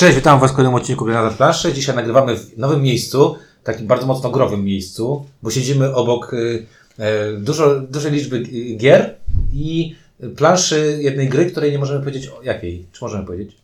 [0.00, 1.72] Cześć, witam Was w kolejnym odcinku Granada Planszy.
[1.72, 6.66] Dzisiaj nagrywamy w nowym miejscu, takim bardzo mocno growym miejscu, bo siedzimy obok y,
[6.98, 9.14] e, dużo, dużej liczby y, gier
[9.52, 9.96] i
[10.36, 12.86] planszy jednej gry, której nie możemy powiedzieć o jakiej.
[12.92, 13.56] Czy możemy powiedzieć?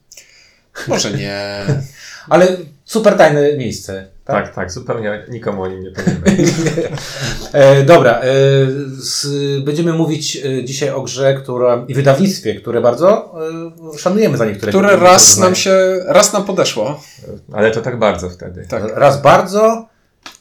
[0.88, 1.64] Może nie.
[2.28, 4.08] Ale super tajne miejsce.
[4.26, 6.22] Tak, tak, zupełnie nikomu o nim nie powiemy.
[7.52, 8.24] E, dobra, e,
[8.98, 9.26] z,
[9.64, 13.34] będziemy mówić e, dzisiaj o grze, która i wydawnictwie, które bardzo
[13.94, 14.72] e, szanujemy za niektóre.
[14.72, 17.00] Które raz nam się, raz nam podeszło.
[17.52, 18.66] Ale to tak bardzo wtedy.
[18.68, 18.82] Tak.
[18.94, 19.88] Raz bardzo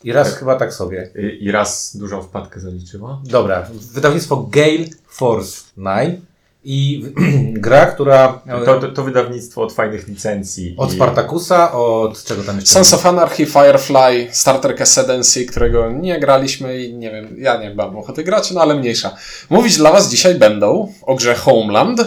[0.03, 1.09] i raz chyba tak sobie.
[1.15, 3.21] I, I raz dużą wpadkę zaliczyło.
[3.23, 6.19] Dobra, wydawnictwo Gale Force 9
[6.67, 7.03] i
[7.65, 10.75] gra, która To, to, to wydawnictwo od fajnych licencji.
[10.77, 12.73] od i- Spartakusa, od czego tam jeszcze?
[12.73, 17.75] Sons of Anarchy, Firefly, Star Trek Ascendancy, którego nie graliśmy i nie wiem, ja nie
[17.75, 19.15] mam ochoty grać, no ale mniejsza.
[19.49, 22.01] Mówić dla Was dzisiaj będą o grze Homeland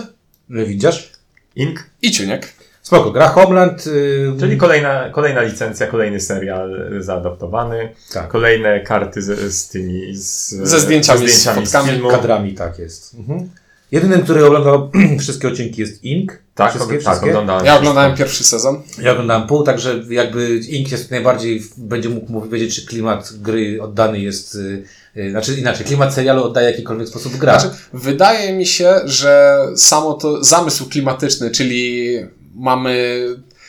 [0.50, 1.12] Widzisz?
[1.56, 2.54] Ink, i Ciuniek.
[2.82, 3.86] Spoko, gra Homeland.
[3.86, 10.14] y, czyli kolejna, kolejna licencja, kolejny serial zaadaptowany, tak, kolejne karty z, z tymi.
[10.16, 12.10] Z, Ze zdjęciami, z fotkami, filmu.
[12.10, 13.14] kadrami, tak jest.
[13.14, 13.50] Mhm.
[13.92, 16.38] Jedynym, który oglądał wszystkie odcinki jest Ink.
[16.54, 17.30] Tak, wszystkie, tak, wszystkie.
[17.30, 17.66] oglądałem.
[17.66, 18.82] Ja oglądałem pierwszy sezon.
[19.02, 23.82] Ja oglądałem pół, także jakby Ink jest najbardziej, będzie mógł mógł powiedzieć, czy klimat gry
[23.82, 24.84] oddany jest, y,
[25.16, 27.60] y, znaczy inaczej, klimat serialu oddaje w jakikolwiek sposób gra.
[27.60, 32.08] Znaczy, wydaje mi się, że samo to zamysł klimatyczny, czyli
[32.54, 33.24] mamy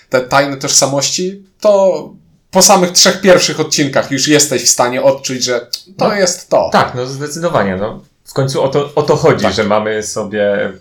[0.10, 2.14] te tajne tożsamości, to
[2.52, 5.68] po samych trzech pierwszych odcinkach już jesteś w stanie odczuć, że
[5.98, 6.14] to No.
[6.16, 6.70] jest to.
[6.74, 7.76] Tak, no zdecydowanie.
[7.78, 8.04] No.
[8.30, 9.54] W końcu o to, o to chodzi, Tak.
[9.54, 10.72] że mamy sobie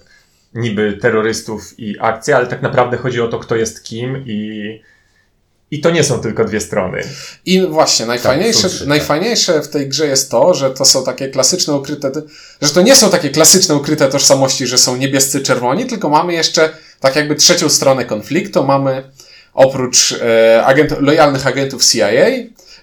[0.54, 4.82] niby terrorystów i akcje, ale tak naprawdę chodzi o to, kto jest kim i,
[5.70, 7.00] i to nie są tylko dwie strony.
[7.44, 8.88] I właśnie, najfajniejsze, są trzy, tak.
[8.88, 12.12] najfajniejsze w tej grze jest to, że to są takie klasyczne ukryte,
[12.62, 16.70] że to nie są takie klasyczne ukryte tożsamości, że są niebiescy, czerwoni, tylko mamy jeszcze
[17.00, 19.10] tak jakby trzecią stronę konfliktu, mamy
[19.54, 22.28] oprócz e, agent, lojalnych agentów CIA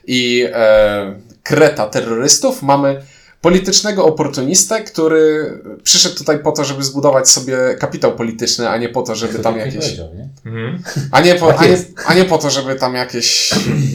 [0.08, 3.02] i e, kreta terrorystów, mamy
[3.46, 5.54] politycznego oportunistę, który
[5.84, 9.44] przyszedł tutaj po to, żeby zbudować sobie kapitał polityczny, a nie po to, żeby To
[9.44, 9.98] tam jakieś...
[9.98, 10.30] nie?
[10.46, 10.84] Mhm.
[11.12, 13.54] A nie, po, Tak a, nie, a nie po to, żeby tam jakieś,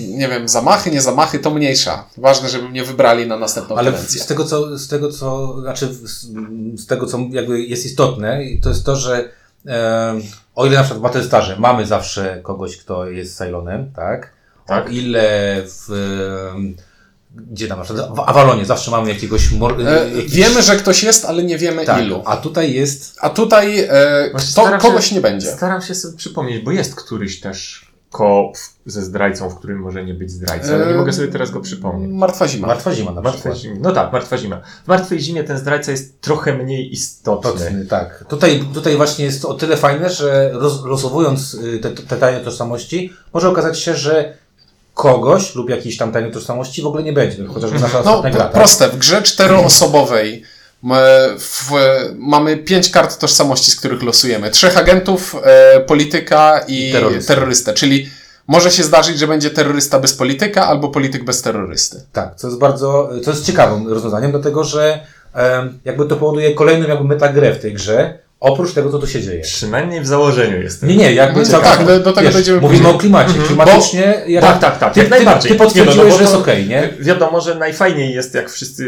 [0.08, 2.04] nie wiem, zamachy, nie zamachy, to mniejsza.
[2.16, 4.20] Ważne, żeby mnie wybrali na następną Ale kadencję.
[4.20, 5.88] z tego, co, z tego, co, znaczy,
[6.76, 9.28] z, tego, co jakby jest istotne, i to jest to, że
[9.66, 10.14] e,
[10.54, 14.32] o ile na przykład w Battlestarze mamy zawsze kogoś, kto jest Cylonem, tak?
[14.66, 14.86] Tak.
[14.86, 16.89] O ile w, e,
[17.34, 17.84] gdzie tam
[18.16, 21.84] w Avalonie zawsze mamy jakiegoś, mor, E, jakiś, wiemy, że ktoś jest, ale nie wiemy
[21.84, 22.22] tak, ilu.
[22.26, 25.46] a tutaj jest, A tutaj e, Właśnie to, staram się- kogoś nie będzie.
[25.52, 28.52] Staram się sobie przypomnieć, bo jest któryś też ko
[28.86, 31.60] ze zdrajcą, w którym może nie być zdrajcy, ale nie Eee, mogę sobie teraz go
[31.60, 32.10] przypomnieć.
[32.12, 32.66] Martwa zima.
[32.66, 33.74] Martwa Zima na Martwa zima.
[33.80, 34.60] No tak, Martwa Zima.
[34.84, 37.50] W Martwej Zimie ten zdrajca jest trochę mniej istotny.
[37.52, 38.24] Tocny, tak.
[38.28, 43.12] Tutaj, tutaj właśnie jest o tyle fajne, że roz, rozsowując y, te, te tajne tożsamości,
[43.32, 44.34] może okazać się, że
[45.00, 47.46] kogoś lub jakiejś tam tajnej tożsamości w ogóle nie będzie.
[47.46, 48.42] Chociażby nasza No, ostatnia gra.
[48.42, 48.52] tak?
[48.52, 48.88] proste.
[48.88, 50.42] W grze czteroosobowej
[51.38, 51.70] w,
[52.18, 54.50] mamy pięć kart tożsamości, z których losujemy.
[54.50, 57.34] Trzech agentów, e, polityka i, I terrorystę.
[57.34, 57.74] terrorystę.
[57.74, 58.08] Czyli
[58.46, 62.00] może się zdarzyć, że będzie terrorysta bez polityka albo polityk bez terrorysty.
[62.12, 65.00] Tak, co jest bardzo, co jest ciekawym rozwiązaniem, dlatego że
[65.34, 69.22] em, jakby to powoduje kolejną jakby metagrę w tej grze, oprócz tego, co tu się
[69.22, 69.40] dzieje.
[69.42, 70.82] Przynajmniej w założeniu jest.
[70.82, 72.94] Nie, nie, jakby No tak, do- do tego wiesz, będziemy Mówimy później.
[72.96, 73.34] o klimacie.
[73.46, 75.52] Klimatycznie, jak, Tak, tak, tak, ty, jak ty, najbardziej.
[75.52, 76.94] ty potwierdziłeś, Nie, no, no, bo że jest okej, nie?
[77.00, 78.84] Wiadomo, że najfajniej jest, jak wszyscy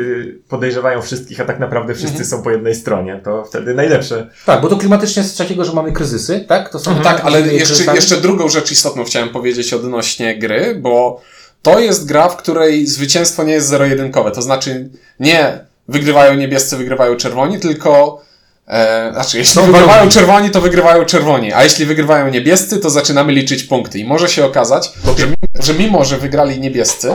[0.49, 2.31] podejrzewają wszystkich, a tak naprawdę wszyscy Mhm.
[2.31, 3.21] są po jednej stronie.
[3.25, 4.31] To wtedy najlepsze.
[4.47, 6.69] Tak, bo to klimatycznie jest takiego, że mamy kryzysy, tak?
[6.69, 7.97] To są Tak, ale jeszcze, kryzysami.
[7.97, 11.21] jeszcze drugą rzecz istotną chciałem powiedzieć odnośnie gry, bo
[11.63, 14.31] to jest gra, w której zwycięstwo nie jest zero-jedynkowe.
[14.31, 14.89] To znaczy
[15.21, 15.59] nie
[15.89, 18.23] wygrywają niebiescy, wygrywają czerwoni, tylko
[18.67, 23.33] e, znaczy jeśli No, wygrywają czerwoni, to wygrywają czerwoni, a jeśli wygrywają niebiescy, to zaczynamy
[23.33, 23.99] liczyć punkty.
[23.99, 25.27] I może się okazać, że,
[25.65, 27.15] że mimo, że wygrali niebiescy,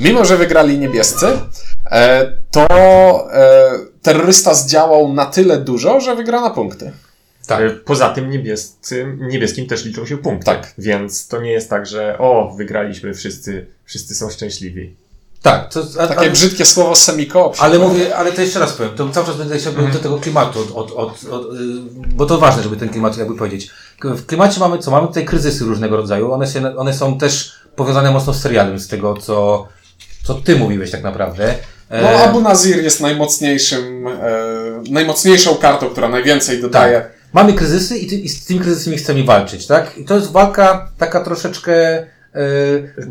[0.00, 1.26] mimo, że wygrali niebiescy,
[1.90, 2.66] e, to
[3.32, 3.70] e,
[4.02, 6.92] terrorysta zdziałał na tyle dużo, że wygra na punkty.
[7.46, 7.84] Tak.
[7.84, 10.46] Poza tym niebiescy, niebieskim też liczą się punkty.
[10.46, 10.74] Tak.
[10.78, 14.94] Więc to nie jest tak, że o, wygraliśmy, wszyscy, wszyscy są szczęśliwi.
[15.42, 17.56] Tak, to, a, Takie ale, brzydkie słowo semikoop.
[17.58, 19.92] ale mówię, ale to jeszcze raz powiem, to cały czas będę chciał Mhm.
[19.92, 21.58] do tego klimatu, od, od, od, od, y,
[22.14, 23.70] bo to ważne, żeby ten klimat jakby powiedzieć.
[24.04, 24.90] W klimacie mamy co?
[24.90, 28.88] Mamy tutaj kryzysy różnego rodzaju, one, się, one są też powiązane mocno z serialem, z
[28.88, 29.68] tego co,
[30.24, 31.54] co ty mówiłeś tak naprawdę.
[31.90, 34.12] E, No, Abu Nazir jest najmocniejszym, e,
[34.90, 37.00] najmocniejszą kartą, która najwięcej dodaje.
[37.00, 37.10] Tak.
[37.32, 39.98] Mamy kryzysy i, ty, i z tymi kryzysami chcemy walczyć, tak?
[39.98, 42.06] I to jest walka taka troszeczkę e,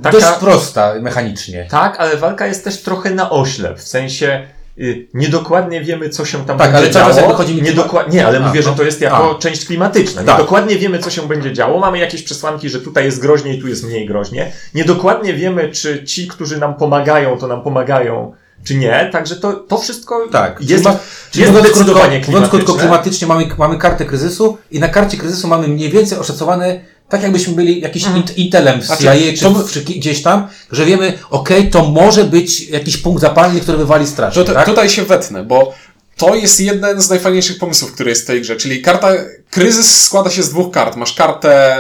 [0.03, 1.67] Taka- dość prosta mechanicznie.
[1.71, 3.79] Tak, ale walka jest też trochę na oślep.
[3.79, 4.47] W sensie
[4.79, 7.27] y, niedokładnie wiemy, co się tam Tak, ale będzie cały czas działo.
[7.27, 8.75] jakby chodzi mi- Niedokła- nie, ale A, mówię, że no.
[8.75, 9.39] to jest jako A.
[9.39, 10.23] część klimatyczna.
[10.23, 10.37] Tak.
[10.37, 11.79] Niedokładnie wiemy, co się będzie działo.
[11.79, 14.51] Mamy jakieś przesłanki, że tutaj jest groźniej, tu jest mniej groźnie.
[14.75, 18.33] Niedokładnie wiemy, czy ci, którzy nam pomagają, to nam pomagają,
[18.63, 19.09] czy nie.
[19.11, 20.57] Także to, to wszystko Tak.
[20.61, 20.97] jest, ma-
[21.31, 22.79] Czyli jest mówiąc krótko, zdecydowanie mówiąc krótko, klimatyczne.
[22.79, 26.79] klimatycznie mamy, mamy kartę kryzysu i na karcie kryzysu mamy mniej więcej oszacowane,
[27.09, 30.85] tak jakbyśmy byli jakimś int, intelem z Znaczy, CIA czy, to- czy gdzieś tam, że
[30.85, 34.65] wiemy, okej, to może być jakiś punkt zapalny, który wywali strasznie, To, tak?
[34.65, 35.73] Tutaj się wetnę, bo
[36.17, 38.55] to jest jeden z najfajniejszych pomysłów, który jest w tej grze.
[38.55, 39.11] Czyli karta,
[39.49, 40.95] kryzys składa się z dwóch kart.
[40.95, 41.77] Masz kartę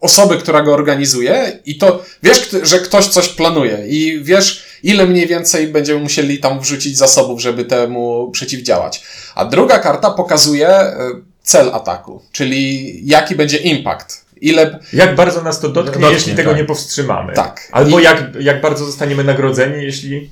[0.00, 5.26] osoby, która go organizuje i to wiesz, że ktoś coś planuje i wiesz, ile mniej
[5.26, 9.02] więcej będziemy musieli tam wrzucić zasobów, żeby temu przeciwdziałać.
[9.34, 10.96] A druga karta pokazuje e,
[11.42, 14.24] cel ataku, czyli jaki będzie impact.
[14.40, 16.58] Ile, Jak bardzo nas to dotknie, Dotknie, jeśli tego tak.
[16.58, 17.32] nie powstrzymamy.
[17.32, 17.68] Tak.
[17.72, 20.30] Albo I- jak, jak bardzo zostaniemy nagrodzeni, jeśli,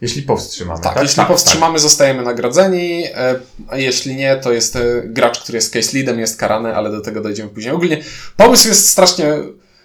[0.00, 0.80] jeśli powstrzymamy.
[0.82, 3.34] Tak, Tak, jeśli tak, powstrzymamy, zostajemy nagrodzeni, e,
[3.68, 7.00] a jeśli nie, to jest e, gracz, który jest case leadem, jest karany, ale do
[7.00, 7.74] tego dojdziemy później.
[7.74, 8.02] Ogólnie
[8.36, 9.26] pomysł jest strasznie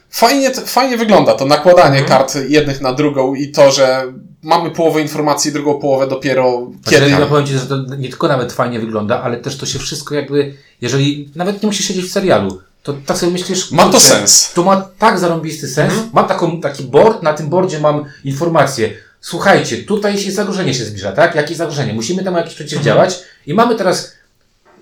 [0.10, 2.08] fajnie, fajnie wygląda to nakładanie Mhm.
[2.08, 4.04] kart jednych na drugą i to, że
[4.44, 7.10] mamy połowę informacji, drugą połowę dopiero Znaczy, kiedy.
[7.12, 10.16] Ja powiem Ci, że to nie tylko nawet fajnie wygląda, ale też to się wszystko
[10.16, 12.62] jakby, jeżeli nawet nie musisz siedzieć w serialu,
[12.94, 13.72] to tak sobie myślisz...
[13.72, 14.52] Ma to sens.
[14.54, 15.94] To ma tak zarąbisty sens.
[15.94, 16.10] Mhm.
[16.14, 18.94] Mam taką, taki board, na tym boardzie mam informację.
[19.22, 21.36] Słuchajcie, tutaj się zagrożenie się zbliża, tak?
[21.36, 21.94] Jakie zagrożenie?
[21.94, 23.30] Musimy temu jakieś przeciwdziałać Mhm.
[23.48, 24.12] i mamy teraz,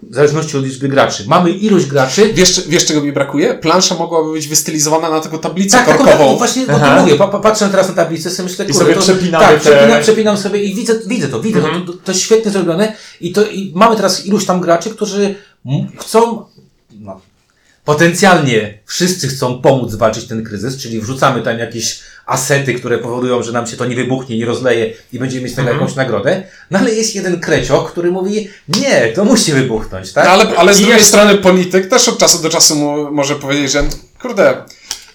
[0.03, 3.53] w zależności od liczby graczy, mamy ilość graczy, Wiesz, wiesz, czego mi brakuje?
[3.53, 6.11] Plansza mogłaby być wystylizowana na taką tablicę tak, korkową.
[6.11, 7.01] taką właśnie o tym Aha.
[7.01, 7.15] mówię.
[7.15, 9.59] Pa, pa, patrzę teraz na tablicę, sobie myślę, I kurde, sobie to, przepinamy tak, te-
[9.71, 11.85] przepinam, przepinam sobie i widzę, widzę to, widzę Mhm.
[11.85, 15.35] to, to, to jest świetnie zrobione i to i mamy teraz iluś tam graczy, którzy
[15.99, 16.45] chcą,
[17.91, 23.51] potencjalnie wszyscy chcą pomóc zwalczyć ten kryzys, czyli wrzucamy tam jakieś asety, które powodują, że
[23.51, 25.79] nam się to nie wybuchnie, nie rozleje i będziemy mieć tego Mhm.
[25.79, 28.49] jakąś nagrodę, no ale jest jeden kreciok, który mówi,
[28.81, 30.25] nie, to musi wybuchnąć, tak?
[30.25, 33.11] No, ale, ale z I drugiej jeszcze- strony polityk też od czasu do czasu mu,
[33.11, 33.83] może powiedzieć, że
[34.21, 34.55] kurde,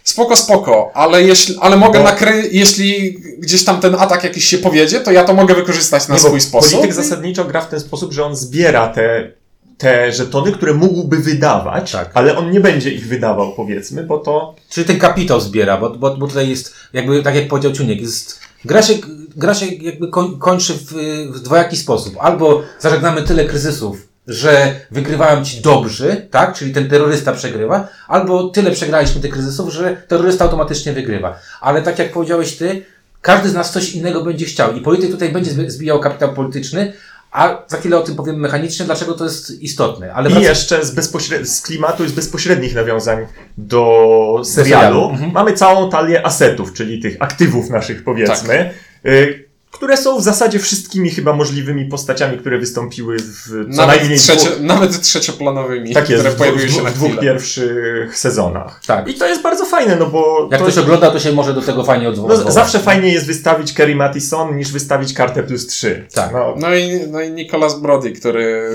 [0.04, 4.58] spoko, spoko, ale jeśli, ale mogę Bo- nakry, jeśli gdzieś tam ten atak jakiś się
[4.58, 6.72] powiedzie, to ja to mogę wykorzystać na Nie, bo swój sposób.
[6.72, 9.32] Polityk zasadniczo gra w ten sposób, że on zbiera te,
[9.78, 12.10] te żetony, które mógłby wydawać, Tak.
[12.14, 14.54] ale on nie będzie ich wydawał, powiedzmy, bo to.
[14.70, 18.40] Czyli ten kapitał zbiera, bo, bo, bo tutaj jest, jakby, tak jak powiedział Ciuniek, jest,
[18.64, 18.94] gra się,
[19.36, 20.92] gra się jakby koń, kończy w,
[21.32, 22.14] w dwojaki sposób.
[22.20, 26.54] Albo zażegnamy tyle kryzysów, że wygrywają ci dobrzy, tak?
[26.54, 31.38] Czyli ten terrorysta przegrywa, albo tyle przegraliśmy tych kryzysów, że terrorysta automatycznie wygrywa.
[31.60, 32.84] Ale tak jak powiedziałeś Ty,
[33.20, 36.92] każdy z nas coś innego będzie chciał i polityk tutaj będzie zbi- zbijał kapitał polityczny,
[37.32, 40.14] a za chwilę o tym powiemy mechanicznie, dlaczego to jest istotne.
[40.14, 40.94] Ale I jeszcze z,
[41.42, 43.26] z klimatu i z bezpośrednich nawiązań
[43.58, 45.32] do serialu, serialu, mhm.
[45.32, 48.70] mamy całą talię asetów, czyli tych aktywów naszych, powiedzmy,
[49.06, 54.18] y, które są w zasadzie wszystkimi chyba możliwymi postaciami, które wystąpiły w co najmniej nawet,
[54.20, 57.22] trzecio, dwóch, nawet trzecioplanowymi, tak jest, które pojawiły dwóch- się na w dwóch chwilę.
[57.22, 58.80] pierwszych sezonach.
[58.86, 59.08] Tak.
[59.08, 61.62] I to jest bardzo fajne, no bo Jak to ktoś ogląda, to się może do
[61.62, 62.38] tego fajnie odwołać.
[62.44, 66.06] No, zawsze fajniej jest wystawić Kerry Mattison niż wystawić kartę plus 3.
[66.14, 66.32] Tak.
[66.32, 68.70] No, No i, no i Nicolas Brody, który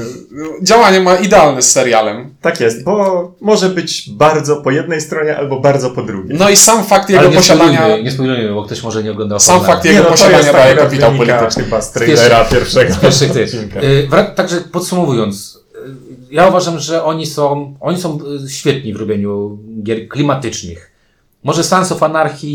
[0.62, 2.34] działanie ma idealne z serialem.
[2.42, 6.38] tak jest, bo może być bardzo po jednej stronie albo bardzo po drugiej.
[6.38, 9.12] No i sam fakt jego Ale nie posiadania, spoilujmy, nie spoilujmy, bo ktoś może nie
[9.12, 11.64] oglądał sam fakt jego no, posiadania daje akurat kapitał polityczny.
[11.64, 13.82] Chyba z trailera pierwszego Z pierwszych odcinka.
[14.36, 20.08] Także podsumowując, y, ja uważam, że oni są, oni są y, świetni w robieniu gier
[20.08, 20.92] klimatycznych.
[21.44, 22.48] Może Sons of Anarchy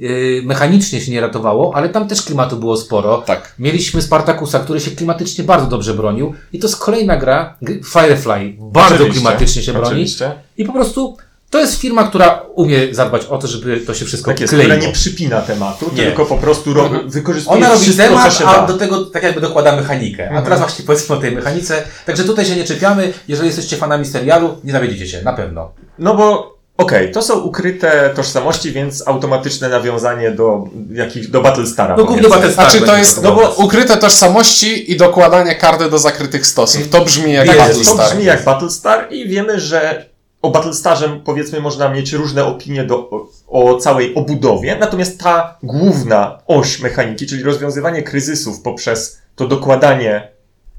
[0.00, 3.22] y, mechanicznie się nie ratowało, ale tam też klimatu było sporo.
[3.26, 3.54] Tak.
[3.58, 7.56] Mieliśmy Spartakusa, który się klimatycznie bardzo dobrze bronił i to jest kolejna gra,
[7.92, 10.32] Firefly, bardzo Oczywiście, klimatycznie się broni Oczywiście.
[10.56, 11.16] i po prostu
[11.50, 14.72] to jest firma, która umie zadbać o to, żeby to się wszystko Tak jest, kleiło.
[14.74, 16.02] która nie przypina tematu, Nie.
[16.02, 17.10] tylko po prostu ro- Mhm.
[17.10, 18.66] wykorzystuje Ona robi wszystko, temat, co się a da.
[18.66, 20.22] do tego tak jakby dokłada mechanikę.
[20.24, 20.44] A Mhm.
[20.44, 21.82] teraz właśnie powiedzmy o tej mechanice.
[22.06, 23.12] Także tutaj się nie czepiamy.
[23.28, 25.70] Jeżeli jesteście fanami serialu, nie zawiedziecie się, na pewno.
[25.98, 31.96] No bo okej, to są ukryte tożsamości, więc automatyczne nawiązanie do jakich, do Battlestara.
[31.96, 32.38] No głównie powiedzmy.
[32.48, 32.70] Battlestar.
[32.70, 36.88] Znaczy to jest no bo ukryte tożsamości i dokładanie karty do zakrytych stosów.
[36.88, 37.96] To brzmi jak Tak Battlestar.
[37.96, 40.06] to brzmi jak Battlestar i wiemy, że
[40.42, 46.38] o Battlestarze powiedzmy można mieć różne opinie do, o, o całej obudowie, natomiast ta główna
[46.46, 50.28] oś mechaniki, czyli rozwiązywanie kryzysów poprzez to dokładanie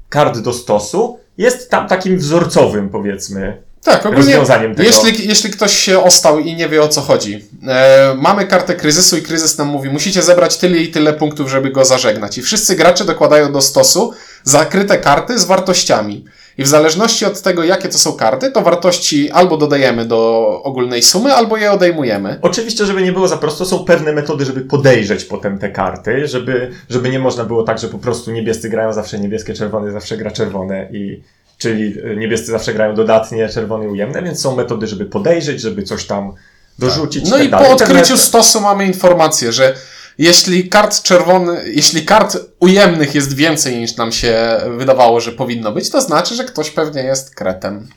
[0.08, 4.88] kart do stosu, jest tam takim wzorcowym powiedzmy Tak, ogólnie rozwiązaniem tego.
[4.88, 9.16] jeśli, jeśli ktoś się ostał i nie wie o co chodzi, e, mamy kartę kryzysu
[9.16, 12.38] i kryzys nam mówi, musicie zebrać tyle i tyle punktów, żeby go zażegnać.
[12.38, 14.12] I wszyscy gracze dokładają do stosu
[14.44, 16.24] zakryte karty z wartościami.
[16.60, 21.02] I w zależności od tego, jakie to są karty, to wartości albo dodajemy do ogólnej
[21.02, 22.38] sumy, albo je odejmujemy.
[22.42, 26.70] Oczywiście, żeby nie było za prosto, są pewne metody, żeby podejrzeć potem te karty, żeby,
[26.90, 30.30] żeby nie można było tak, że po prostu niebiescy grają zawsze niebieskie, czerwony zawsze gra
[30.30, 31.22] czerwone i
[31.58, 36.04] czyli y, niebiescy zawsze grają dodatnie, czerwony ujemne, więc są metody, żeby podejrzeć, żeby coś
[36.04, 36.32] tam
[36.78, 37.24] dorzucić.
[37.24, 37.66] No tak i dalej.
[37.66, 39.74] po odkryciu stosu mamy informację, że
[40.18, 45.90] jeśli kart czerwony, jeśli kart ujemnych jest więcej niż nam się wydawało, że powinno być,
[45.90, 47.88] to znaczy, że ktoś pewnie jest kretem.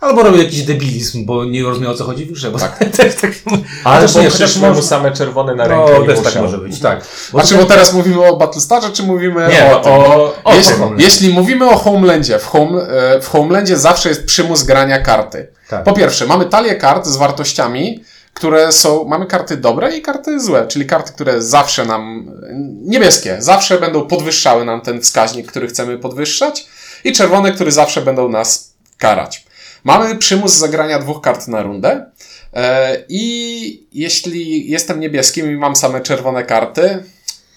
[0.00, 2.50] Albo robił jakiś debilizm, bo nie rozumiał o co chodzi w grze.
[2.50, 2.78] Bo tak.
[2.96, 3.30] też tak
[3.84, 6.26] Ale Chociaż bo nie, chociaż chociaż mu same czerwone na rękę No, nie też tak
[6.26, 6.42] musiał.
[6.42, 7.04] może być, tak.
[7.32, 11.32] Bo Znaczy, bo teraz mówimy o Battlestarze, czy mówimy Nie, o, o, o jeśli, jeśli
[11.32, 15.48] mówimy o Homelandzie, w, home, e, w Homelandzie zawsze jest przymus grania karty.
[15.68, 15.84] Tak.
[15.84, 18.04] Po pierwsze, mamy talię kart z wartościami,
[18.40, 22.30] które są, mamy karty dobre i karty złe, czyli karty, które zawsze nam,
[22.82, 26.66] niebieskie, zawsze będą podwyższały nam ten wskaźnik, który chcemy podwyższać
[27.04, 29.44] i czerwone, które zawsze będą nas karać.
[29.84, 32.06] Mamy przymus zagrania dwóch kart na rundę
[32.54, 37.04] e, i jeśli jestem niebieskim i mam same czerwone karty,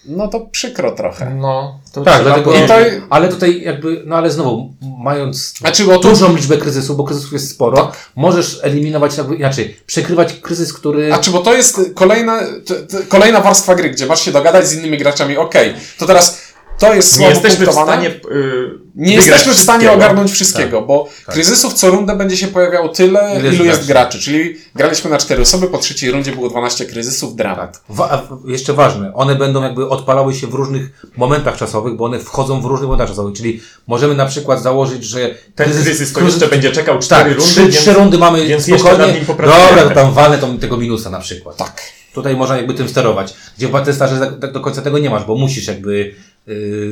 [0.05, 1.29] no to przykro trochę.
[1.29, 2.73] No, to Tak, dlatego, to-
[3.09, 7.33] ale tutaj jakby, no ale znowu, mając Znaczy, bo tu dużą liczbę kryzysów, bo kryzysów
[7.33, 11.13] jest sporo, możesz eliminować, inaczej, przekrywać kryzys, który...
[11.13, 14.67] A czy bo to jest kolejna, t, t, kolejna warstwa gry, gdzie masz się dogadać
[14.67, 15.37] z innymi graczami.
[15.37, 16.41] Okej, to teraz
[16.87, 19.93] to jest nie słabo jesteśmy w stanie y, nie jesteśmy w stanie wszystkiego.
[19.93, 24.19] ogarnąć wszystkiego, bo kryzysów co rundę będzie się pojawiało tyle, Ile jest ilu jest graczy.
[24.19, 27.81] Czyli graliśmy na cztery osoby, po trzeciej rundzie było 12 kryzysów, dramat.
[27.89, 32.19] Wa- a- jeszcze ważne, one będą jakby odpalały się w różnych momentach czasowych, bo one
[32.19, 36.47] wchodzą w różnych momentach czasowych, czyli możemy na przykład założyć, że Ten kryzys to jeszcze
[36.47, 37.75] będzie czekał cztery tak, rundy, trzy, więc...
[37.75, 39.69] trzy rundy mamy więc spokojnie, nad nim popracujemy.
[39.69, 41.57] dobra, to tam walę tą, tego minusa na przykład.
[41.57, 41.81] Tak.
[42.13, 45.25] Tutaj można jakby tym sterować, gdzie w Battlestarze tak, tak do końca tego nie masz,
[45.25, 46.15] bo musisz jakby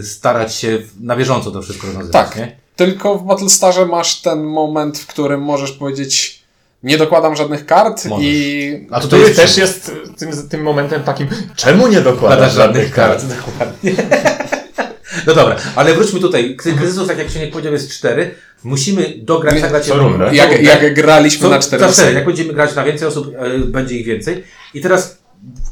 [0.01, 2.37] starać się na bieżąco to wszystko rozwiązywać, Tak.
[2.37, 2.55] nie?
[2.75, 6.41] Tylko w Battlestarze masz ten moment, w którym możesz powiedzieć
[6.83, 8.25] nie dokładam żadnych kart Możesz.
[8.27, 12.93] i A To jest, też jest tym, tym momentem takim, czemu nie dokładasz Dokładasz żadnych
[12.93, 13.25] kart?
[13.25, 13.91] Dokładnie.
[15.27, 16.57] No dobra, ale wróćmy tutaj.
[16.57, 18.35] Kry- Kryzysów, tak jak się nie powiedział, jest cztery.
[18.63, 20.29] Musimy dograć, Nie, zagrać co jedną rundę.
[20.35, 22.13] jak, jak graliśmy To- na cztery osoby.
[22.13, 24.43] Jak będziemy grać na więcej osób, e, będzie ich więcej.
[24.73, 25.17] I teraz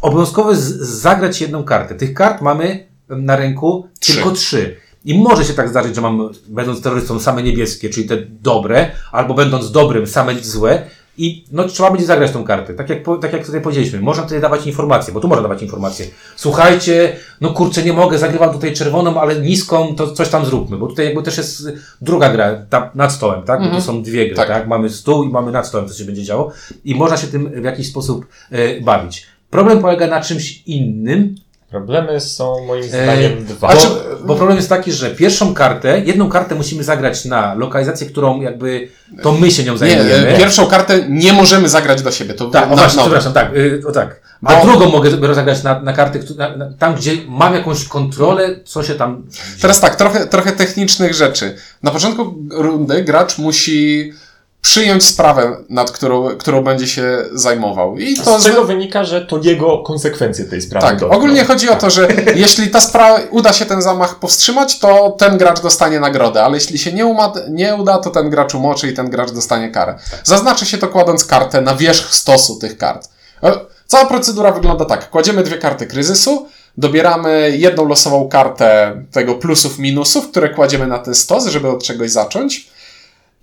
[0.01, 1.95] obowiązkowo zagrać jedną kartę.
[1.95, 4.13] Tych kart mamy na ręku Trzy.
[4.13, 4.75] tylko trzy.
[5.05, 9.33] I może się tak zdarzyć, że mam, będąc terrorystą, same niebieskie, czyli te dobre, albo
[9.33, 10.81] będąc dobrym, same złe.
[11.17, 12.73] I no, trzeba będzie zagrać tą kartę.
[12.73, 16.05] Tak jak, tak jak tutaj powiedzieliśmy, można tutaj dawać informacje, bo tu można dawać informacje.
[16.35, 20.77] Słuchajcie, no kurczę, nie mogę, zagrywam tutaj czerwoną, ale niską, to coś tam zróbmy.
[20.77, 21.67] Bo tutaj jakby też jest
[22.01, 23.59] druga gra, ta, nad stołem, tak?
[23.61, 24.47] Bo to są dwie gry, Tak.
[24.47, 24.67] tak.
[24.67, 26.51] Mamy stół i mamy nad stołem, co się będzie działo.
[26.85, 29.25] I można się tym w jakiś sposób e, bawić.
[29.49, 31.35] Problem polega na czymś innym,
[31.69, 33.67] Problemy są moim zdaniem dwa.
[33.67, 33.95] bo, Znaczy-
[34.25, 38.87] bo problem jest taki, że pierwszą kartę, jedną kartę musimy zagrać na lokalizację, którą jakby
[39.23, 40.27] to my się nią Nie, zajmujemy.
[40.27, 42.33] e, pierwszą kartę nie możemy zagrać do siebie.
[42.33, 44.21] To Tak, o na, właśnie, przepraszam, tak, y, o tak.
[44.45, 48.59] A drugą mogę dopiero zagrać na, na karty, na, na, tam gdzie mam jakąś kontrolę,
[48.65, 49.23] co się tam...
[49.61, 51.55] Teraz tak, trochę, trochę technicznych rzeczy.
[51.83, 54.13] Na początku rundy gracz musi
[54.61, 57.97] przyjąć sprawę, nad którą, którą będzie się zajmował.
[57.97, 61.17] I to Z czego wynika, że to jego konsekwencje tej sprawy Tak, dotkną.
[61.17, 65.37] ogólnie chodzi o to, że jeśli ta sprawa, uda się ten zamach powstrzymać, to ten
[65.37, 68.93] gracz dostanie nagrodę, ale jeśli się nie, uma, nie uda, to ten gracz umoczy i
[68.93, 69.95] ten gracz dostanie karę.
[70.23, 73.09] Zaznaczy się to kładąc kartę na wierzch stosu tych kart.
[73.43, 73.51] E,
[73.87, 75.09] Cała procedura wygląda tak.
[75.09, 76.47] Kładziemy dwie karty kryzysu,
[76.77, 82.11] dobieramy jedną losową kartę tego plusów, minusów, które kładziemy na ten stos, żeby od czegoś
[82.11, 82.69] zacząć.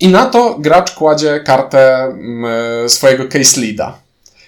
[0.01, 3.99] I na to gracz kładzie kartę mm, swojego case leada.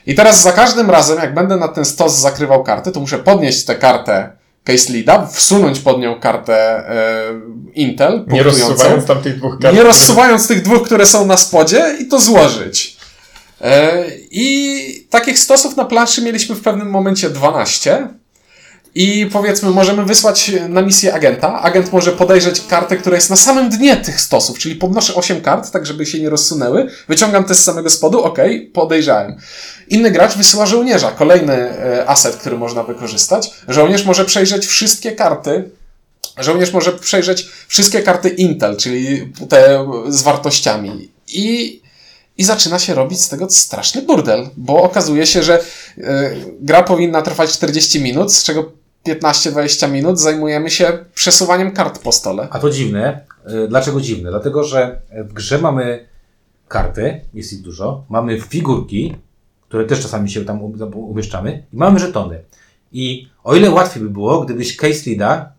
[0.07, 3.65] I teraz za każdym razem, jak będę na ten stos zakrywał karty, to muszę podnieść
[3.65, 4.31] tę kartę
[4.65, 6.55] case leada, wsunąć pod nią kartę
[6.89, 7.23] e,
[7.75, 9.77] Intel, Nie rozsuwając tam tych dwóch kart.
[9.77, 12.97] nie rozsuwając tych dwóch, które są na spodzie i to złożyć.
[13.61, 18.09] E, I takich stosów na planszy mieliśmy w pewnym momencie 12.
[18.95, 21.63] I powiedzmy, możemy wysłać na misję agenta.
[21.63, 25.71] Agent może podejrzeć kartę, która jest na samym dnie tych stosów, czyli podnoszę 8 kart,
[25.71, 26.91] tak żeby się nie rozsunęły.
[27.09, 28.39] Wyciągam te z samego spodu, ok,
[28.73, 29.37] podejrzałem.
[29.89, 33.51] Inny gracz wysyła żołnierza, kolejny e, aset, który można wykorzystać.
[33.69, 35.71] Żołnierz może przejrzeć wszystkie karty,
[36.39, 41.11] Żołnierz może przejrzeć wszystkie karty Intel, czyli te z wartościami.
[41.29, 41.81] I,
[42.39, 45.61] I zaczyna się robić z tego straszny burdel, bo okazuje się, że
[45.99, 46.03] y,
[46.61, 48.73] gra powinna trwać 40 minut, z czego
[49.17, 52.49] 15-20 minut zajmujemy się przesuwaniem kart po stole.
[52.51, 53.21] A to dziwne.
[53.65, 54.31] Y, Dlaczego dziwne?
[54.31, 56.07] Dlatego, że w grze mamy
[56.69, 59.17] karty, jest ich dużo, mamy figurki,
[59.69, 62.41] które też czasami się tam um- umieszczamy i mamy żetony.
[62.93, 65.53] I o ile łatwiej by było, gdybyś case leada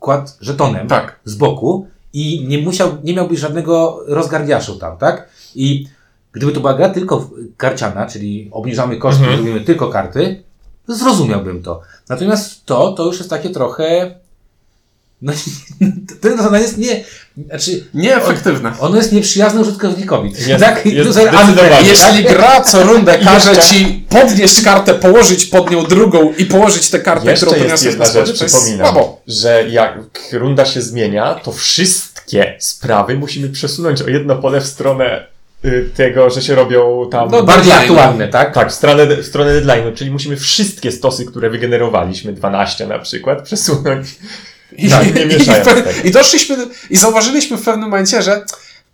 [0.00, 1.20] kładł żetonem Tak.
[1.24, 5.28] z boku i nie musiał, nie miałbyś żadnego rozgardiaszu tam, tak?
[5.54, 5.86] I
[6.32, 9.38] gdyby to była gra tylko karciana, czyli obniżamy koszty, Mhm.
[9.38, 10.42] robimy tylko karty,
[10.88, 11.80] zrozumiałbym to.
[12.08, 14.14] Natomiast to, to już jest takie trochę,
[15.22, 15.32] no,
[16.50, 17.04] to, jest nie,
[17.48, 18.72] znaczy, Nieefektywne.
[18.80, 20.32] ono jest nieprzyjazne użytkownikowi.
[20.46, 20.86] Jest- tak?
[20.86, 21.50] jest To jest zdecydowanie.
[21.52, 22.36] unfair, Jeśli tak?
[22.36, 27.00] gra co rundę każe jeszcze- ci podnieść kartę, położyć pod nią drugą i położyć tę
[27.00, 29.20] kartę, Jeszcze którą jest jedna rzecz, to jest przypominam, słabo.
[29.26, 29.98] że jak
[30.32, 35.26] runda się zmienia, to wszystkie sprawy musimy przesunąć o jedno pole w stronę
[35.94, 37.30] tego, że się robią tam...
[37.30, 38.54] No, Bardziej aktualne, tak?
[38.54, 43.42] Tak, w stronę, w stronę deadline'u, czyli musimy wszystkie stosy, które wygenerowaliśmy, 12 na przykład,
[43.46, 44.06] przesunąć.
[44.76, 45.90] I, Tak, nie i, mieszając i, tego.
[46.04, 46.56] I doszliśmy,
[46.90, 48.44] i zauważyliśmy w pewnym momencie, że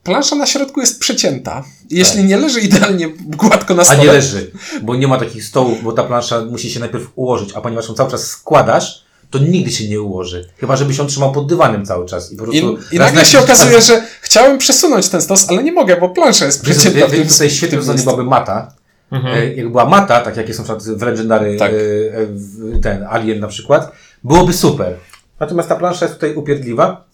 [0.03, 1.65] plansza na środku jest przecięta.
[1.91, 4.51] I Jeśli nie leży idealnie gładko na A stole, nie leży,
[4.83, 7.95] bo nie ma takich stołów, bo ta plansza musi się najpierw ułożyć, a ponieważ ją
[7.95, 10.49] cały czas składasz, to nigdy się nie ułoży.
[10.57, 12.33] Chyba, żebyś ją trzymał pod dywanem cały czas.
[12.33, 15.23] I, po I, prostu I raz nagle na się czas- okazuje, że chciałem przesunąć ten
[15.23, 17.07] stos, ale nie mogę, bo plansza jest przeciętna.
[17.07, 18.73] tym- wiesz, tutaj w świetnie byłaby mata.
[19.13, 21.73] E, Jak była mata, tak jak jest na przykład w Legendary Tak.
[21.73, 23.93] e, e, w- ten Alien na przykład,
[24.25, 24.95] byłoby super.
[25.41, 27.05] Natomiast ta plansza jest tutaj upierdliwa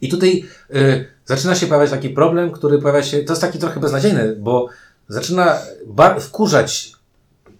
[0.00, 3.80] i tutaj e, zaczyna się pojawiać taki problem, który pojawia się, to jest taki trochę
[3.80, 4.68] beznadziejny, bo
[5.08, 6.92] zaczyna bar- wkurzać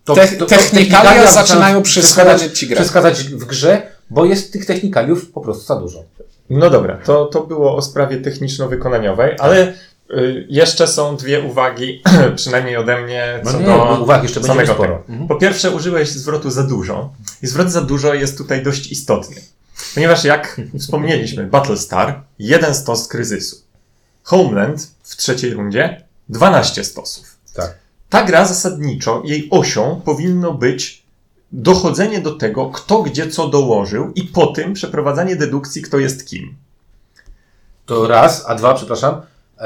[0.06, 2.76] to, Te- technikalia zaczynają przeszkadzać ci grę.
[2.76, 6.04] przeszkadzać w grze, bo jest tych technikaliów po prostu za dużo.
[6.50, 9.72] No dobra, to, to było o sprawie techniczno-wykonaniowej, ale
[10.10, 12.02] y, jeszcze są dwie uwagi,
[12.36, 15.02] przynajmniej ode mnie, No co nie, do bo uwagi jeszcze samego sporo.
[15.08, 15.28] Mhm.
[15.28, 17.12] Po pierwsze, użyłeś zwrotu za dużo.
[17.42, 19.36] I zwrot za dużo jest tutaj dość istotny.
[19.94, 23.56] Ponieważ jak wspomnieliśmy, Battlestar, jeden stos kryzysu.
[24.22, 27.36] Homeland w trzeciej rundzie 12 stosów.
[27.54, 27.75] Tak.
[28.08, 31.06] Ta gra zasadniczo, jej osią powinno być
[31.52, 36.54] dochodzenie do tego, kto gdzie co dołożył i po tym przeprowadzanie dedukcji, kto jest kim.
[37.86, 39.20] To raz, a dwa, przepraszam,
[39.58, 39.64] e,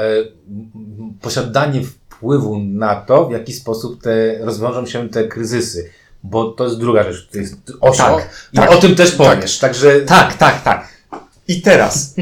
[1.21, 5.89] posiadanie wpływu na to, w jaki sposób te, rozwiążą się te kryzysy.
[6.23, 8.03] Bo to jest druga rzecz, to jest osią.
[8.03, 9.59] Tak, I tak, o tym też powiesz.
[9.59, 10.87] Także Tak, tak, tak.
[11.47, 12.15] I teraz.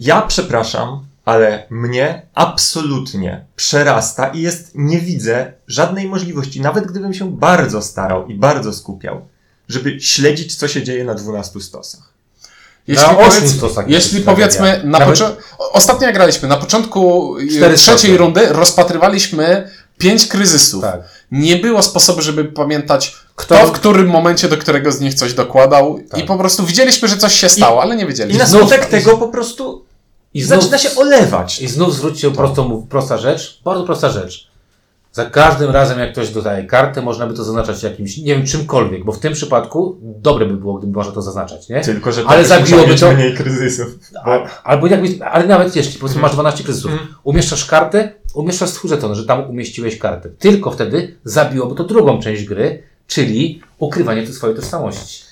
[0.00, 7.30] Ja przepraszam, ale mnie absolutnie przerasta i jest, nie widzę żadnej możliwości, nawet gdybym się
[7.36, 9.20] bardzo starał i bardzo skupiał,
[9.68, 12.12] żeby śledzić, co się dzieje na 12 stosach.
[12.86, 15.20] Jeśli, Na powiedz, stosach jeśli powiedzmy, na Nawet-
[15.72, 20.82] ostatnio jak graliśmy, na początku y, trzeciej rundy rozpatrywaliśmy pięć kryzysów.
[20.82, 21.00] tak.
[21.32, 25.34] Nie było sposobu, żeby pamiętać, kto Kto- w którym momencie do którego z nich coś
[25.34, 26.20] dokładał Tak.
[26.20, 28.38] i po prostu widzieliśmy, że coś się stało, ale nie I wiedzieliśmy.
[28.38, 29.84] na znów- skutek tego po prostu
[30.34, 31.62] I znów, zaczyna się olewać.
[31.62, 34.52] I znów zwróćcie prostą, prosta rzecz, bardzo prosta rzecz.
[35.12, 39.04] Za każdym razem, jak ktoś dodaje kartę, można by to zaznaczać jakimś, nie wiem, czymkolwiek,
[39.04, 41.80] bo w tym przypadku dobre by było, gdyby można to zaznaczać, nie?
[41.80, 43.86] Tylko, że to Ale zabiłoby to- mniej kryzysów.
[44.24, 44.46] Bo...
[44.64, 47.14] Albo jakbyś, ale nawet jeśli, powiedzmy masz 12 kryzysów, Mhm.
[47.24, 50.28] umieszczasz kartę, umieszczasz swój żeton, że tam umieściłeś kartę.
[50.38, 55.24] Tylko wtedy zabiłoby to drugą część gry, czyli ukrywanie tej swojej tożsamości.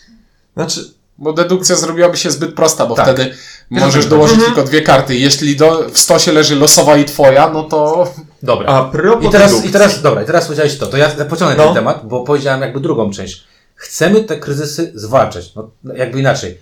[0.56, 3.06] Znaczy, Bo dedukcja zrobiłaby się zbyt prosta, bo Tak.
[3.06, 3.35] wtedy
[3.70, 4.54] możesz dołożyć Mhm.
[4.54, 5.16] tylko dwie karty.
[5.16, 8.68] Jeśli do, w stosie leży losowa i twoja, no to Dobra.
[8.68, 9.70] a propos I teraz, dedukcji.
[9.70, 11.64] I teraz, dobra, i teraz powiedziałeś to, to ja pociągnę No.
[11.64, 13.44] ten temat, bo powiedziałem jakby drugą część.
[13.74, 16.59] Chcemy te kryzysy zwalczać, no jakby inaczej.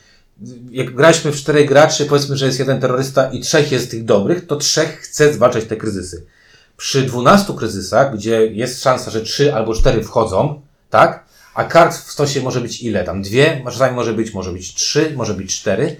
[0.70, 4.46] Jak graliśmy w czterech graczy, powiedzmy, że jest jeden terrorysta i trzech jest tych dobrych,
[4.46, 6.24] to trzech chce zwalczać te kryzysy.
[6.76, 11.24] Przy 12 kryzysach, gdzie jest szansa, że trzy albo cztery wchodzą, tak?
[11.58, 13.04] A kart w stosie może być ile?
[13.04, 15.96] Tam dwie, czasami może być, może być trzy, może być cztery.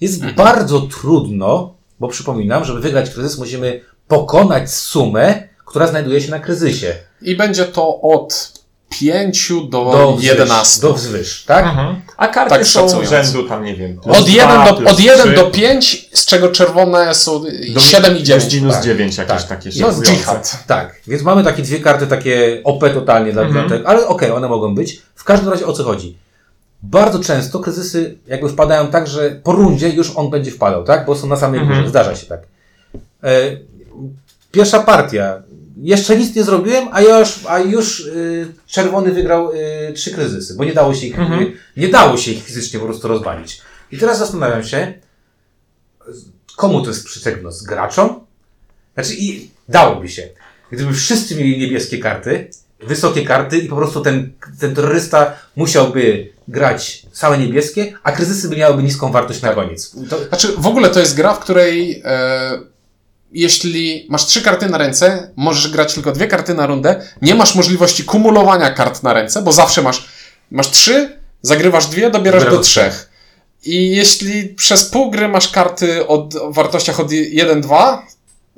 [0.00, 6.40] Jest bardzo trudno, bo przypominam, żeby wygrać kryzys, musimy pokonać sumę, która znajduje się na
[6.40, 6.94] kryzysie.
[7.22, 8.55] i będzie to od
[9.00, 10.80] 5 do, Do wzwyż, 11.
[10.82, 11.64] Do wzwyż, tak?
[11.66, 12.00] Mhm.
[12.16, 13.08] A karty Tak są szacując.
[13.08, 13.98] rzędu tam, nie wiem.
[13.98, 17.80] Od plus 1 dwa, do, od 1 trzy, do 5, z czego czerwone są do
[17.80, 18.54] 7 i 9.
[18.54, 18.84] Minus tak.
[18.84, 19.48] 9 jakieś Tak.
[19.48, 20.58] takie No, dżihad.
[20.66, 23.68] Tak, więc mamy takie dwie karty, takie OP totalnie dla, Mhm.
[23.68, 25.02] dla ale okej, one mogą być.
[25.14, 26.16] W każdym razie o co chodzi?
[26.82, 31.06] Bardzo często kryzysy jakby wpadają tak, że po rundzie już on będzie wpadał, tak?
[31.06, 31.78] Bo są na samej Mhm.
[31.78, 32.40] górze, zdarza się tak.
[33.22, 33.30] E,
[34.52, 35.42] pierwsza partia.
[35.76, 40.64] Jeszcze nic nie zrobiłem, a już, a już y, czerwony wygrał y, trzy kryzysy, bo
[40.64, 41.42] nie dało się ich, Mhm.
[41.42, 43.60] y, nie dało się ich fizycznie po prostu rozwalić.
[43.92, 44.94] I teraz zastanawiam się,
[46.56, 47.62] komu to jest przycegność?
[47.62, 48.20] Graczom?
[48.94, 50.28] Znaczy i dałoby się.
[50.72, 57.06] Gdyby wszyscy mieli niebieskie karty, wysokie karty i po prostu ten, ten terrorysta musiałby grać
[57.12, 59.96] same niebieskie, a kryzysy by miałyby niską wartość na koniec.
[60.10, 62.58] To, Znaczy, w ogóle to jest gra, w której e,
[63.32, 67.02] jeśli masz trzy karty na ręce, możesz grać tylko dwie karty na rundę.
[67.22, 70.08] Nie masz możliwości kumulowania kart na ręce, bo zawsze masz,
[70.50, 73.10] masz trzy, zagrywasz dwie, dobierasz do trzech.
[73.64, 77.98] I jeśli przez pół gry masz karty od o wartościach od 1-2,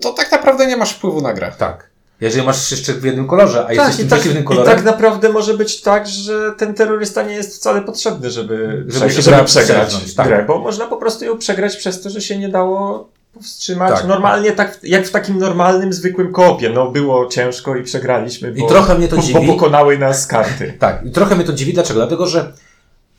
[0.00, 1.52] to tak naprawdę nie masz wpływu na grę.
[1.58, 1.88] Tak.
[2.20, 4.84] Jeżeli masz jeszcze w jednym kolorze, a jesteś i, tym tak, przeciwnym I kolorem, tak
[4.84, 9.46] naprawdę może być tak, że ten terrorysta nie jest wcale potrzebny, żeby, Żeby żeby przegrać
[9.46, 10.26] przegrać, tak.
[10.26, 13.94] grę, bo można po prostu ją przegrać przez to, że się nie dało powstrzymać.
[13.94, 14.06] Tak.
[14.08, 16.70] Normalnie, tak jak w takim normalnym, zwykłym koopie.
[16.70, 19.46] No było ciężko i przegraliśmy, bo, I trochę mnie to bo, dziwi.
[19.46, 20.72] bo pokonały nas karty.
[20.78, 21.72] Tak, i trochę mnie to dziwi.
[21.74, 22.00] Dlaczego?
[22.00, 22.52] Dlatego, że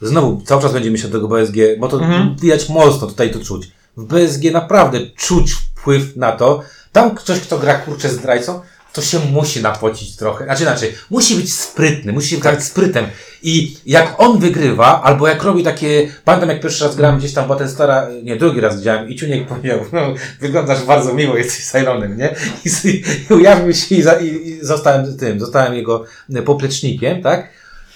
[0.02, 2.36] znowu cały czas będziemy się do tego BSG, bo to Mhm.
[2.42, 3.72] widać mocno tutaj to czuć.
[3.98, 6.62] W BSG naprawdę czuć wpływ na to.
[6.92, 8.62] Tam ktoś, kto gra kurczę zdrajcą,
[8.94, 10.46] to się musi napocić trochę.
[10.46, 12.44] Znaczy inaczej, musi być sprytny, musi Tak.
[12.44, 13.06] grać sprytem.
[13.44, 17.48] I jak on wygrywa, albo jak robi takie, pamiętam jak pierwszy raz grałem gdzieś tam
[17.48, 22.36] Battlestara, nie, drugi raz widziałem i Ciuniek powiedział, no, wyglądasz bardzo miło, jesteś Cylonem, nie?
[22.66, 26.04] I, i ujawnił się i, za, i, i zostałem tym, zostałem jego
[26.46, 27.50] poplecznikiem, tak?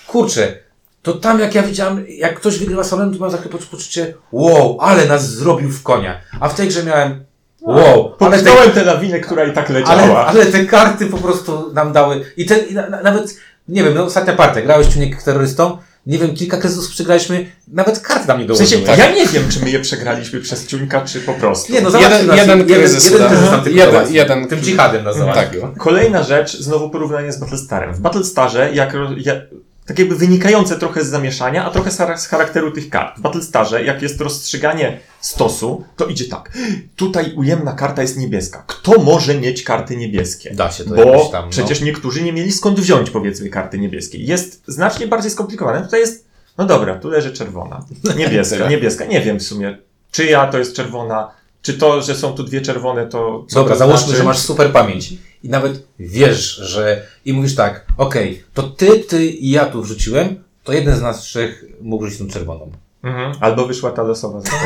[0.07, 0.57] Kurczę,
[1.01, 4.77] to tam jak ja widziałem, jak ktoś wygrywa Cylonem, to mam takie poc- poczucie, wow,
[4.81, 6.21] ale nas zrobił w konia.
[6.39, 7.23] A w tej grze miałem,
[7.63, 10.25] wow, ale te, tę lawinę, która i tak ale, leciała.
[10.25, 12.25] ale te karty po prostu nam dały.
[12.37, 13.35] I, ten, i na, na, nawet,
[13.67, 18.27] nie wiem, no ostatnia partia, grałeś Ciuniek terrorystą, nie wiem, kilka kryzysów przegraliśmy, nawet karty
[18.27, 18.69] nam nie W dołożyły.
[18.69, 18.97] sensie, Tak.
[18.97, 21.73] ja nie wiem, czy my je przegraliśmy przez ciuńka, czy po prostu.
[21.73, 24.15] Nie, no Jeden- nas, jeden kryzys, jeden, kryzys Jeden- załatwił.
[24.15, 24.47] jeden.
[24.47, 25.49] Tym dżihadem nas Tak.
[25.77, 27.93] Kolejna rzecz, znowu porównanie z Battlestarem.
[27.93, 29.37] W Battlestarze, jak, jak,
[29.85, 33.17] tak jakby wynikające trochę z zamieszania, a trochę z chara- z charakteru tych kart.
[33.17, 36.51] W Battlestarze, jak jest rozstrzyganie stosu, to idzie tak.
[36.95, 38.63] Tutaj ujemna karta jest niebieska.
[38.67, 40.51] Kto może mieć karty niebieskie?
[40.55, 41.51] Da się to Bo tam, no.
[41.51, 44.25] przecież niektórzy nie mieli skąd wziąć, powiedzmy, karty niebieskiej.
[44.25, 45.81] Jest znacznie bardziej skomplikowane.
[45.81, 46.25] Tutaj jest,
[46.57, 47.85] no dobra, tu leży czerwona.
[48.17, 49.05] Niebieska, niebieska.
[49.05, 49.77] Nie wiem w sumie,
[50.11, 51.31] czyja to jest czerwona.
[51.61, 53.45] Czy to, że są tu dwie czerwone, to.
[53.53, 54.17] Dobra, to załóżmy, znaczy?
[54.17, 55.13] że masz super pamięć
[55.43, 60.43] i nawet wiesz, że i mówisz tak, okej, to ty, ty i ja tu wrzuciłem,
[60.63, 62.71] to jeden z nas trzech mógł rzucić tą czerwoną.
[63.03, 63.33] Mhm.
[63.39, 64.63] Albo wyszła ta losowa z stosu.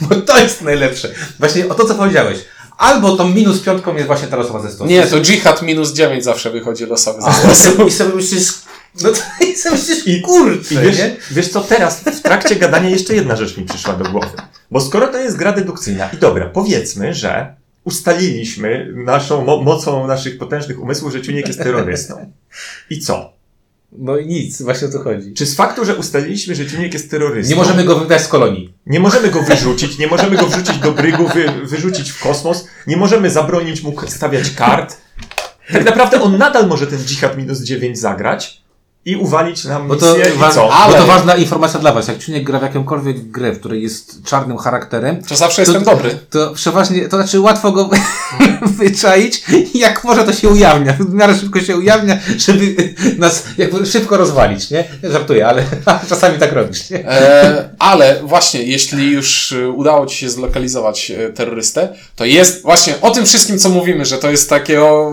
[0.08, 1.08] Bo to jest najlepsze.
[1.38, 2.38] Właśnie o to, co powiedziałeś.
[2.78, 4.90] Albo tą minus piątką jest właśnie ta losowa ze stosu.
[4.90, 7.86] Nie, to Jihad minus 9 zawsze wychodzi losowy ze stosu.
[7.86, 8.52] I sobie myślisz,
[9.02, 9.18] no to
[9.52, 11.16] i sobie myślisz, I- kurczę, I wiesz, nie?
[11.30, 14.36] wiesz co, teraz w trakcie gadania jeszcze jedna rzecz mi przyszła do głowy.
[14.70, 17.54] Bo skoro to jest gra dedukcyjna i dobra, powiedzmy, że
[17.86, 22.32] ustaliliśmy naszą mo- mocą naszych potężnych umysłów, że Ciuniek jest terrorystą.
[22.90, 23.32] I co?
[23.92, 25.34] No i nic, właśnie o to chodzi.
[25.34, 28.74] Czy z faktu, że ustaliliśmy, że Ciuniek jest terrorystą, Nie możemy go wybrać z kolonii.
[28.86, 32.96] nie możemy go wyrzucić, nie możemy go wrzucić do brygu, wy, wyrzucić w kosmos, nie
[32.96, 34.96] możemy zabronić mu stawiać kart.
[35.72, 38.62] Tak naprawdę on nadal może ten dżihad minus 9 zagrać
[39.06, 40.60] i uwalić nam Bo to, misję i wa- co?
[40.66, 42.08] bo Ale- to ważna informacja dla Was.
[42.08, 45.90] Jak Czuniek gra w jakąkolwiek grę, w której jest czarnym charakterem, To zawsze jestem to,
[45.90, 46.18] dobry.
[46.30, 47.90] To przeważnie, to znaczy łatwo go
[48.78, 50.92] wyczaić i jak może to się ujawnia.
[50.92, 54.84] W miarę szybko się ujawnia, żeby nas jakby szybko rozwalić, nie?
[55.02, 55.64] Żartuję, ale
[56.08, 57.08] czasami tak robisz, nie?
[57.08, 62.94] E, ale właśnie, jeśli już e, udało Ci się zlokalizować e, terrorystę, to jest właśnie
[63.00, 65.12] o tym wszystkim, co mówimy, że to jest takie o,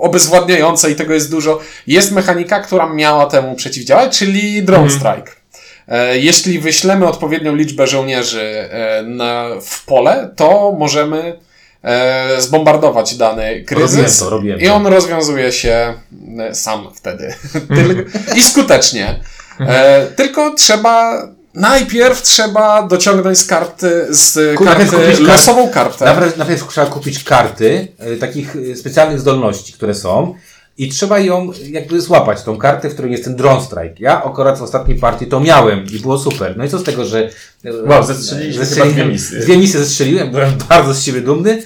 [0.00, 1.60] obezwładniające i tego jest dużo.
[1.86, 5.32] Jest mechanika, która miała temu przeciwdziałać, czyli drone strike.
[5.88, 11.38] E, Jeśli wyślemy odpowiednią liczbę żołnierzy e, na, w pole, to możemy
[11.82, 13.90] e, zbombardować dany kryzys.
[13.92, 15.94] Robiłem to, robiłem I on rozwiązuje się
[16.38, 17.34] e, sam wtedy.
[17.76, 19.20] Tylko, I skutecznie.
[19.60, 21.22] E, tylko trzeba.
[21.54, 26.04] Najpierw trzeba dociągnąć z karty, z Ku- najpierw karty losową kartę.
[26.04, 30.34] Najpierw, najpierw trzeba kupić karty e, takich e, specjalnych zdolności, które są
[30.78, 33.94] i trzeba ją jakby złapać, tą kartę, w której jest ten drone strike.
[33.98, 36.56] Ja akurat w ostatniej partii to miałem i było super.
[36.56, 37.30] No i co z tego, że
[37.64, 39.40] e, Wow, zestrzeliliśmy chyba dwie misje.
[39.40, 41.62] Dwie misje zestrzeliłem, byłem bardzo z siebie dumny.